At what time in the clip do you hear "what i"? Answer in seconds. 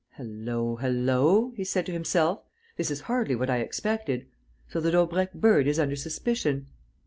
3.35-3.59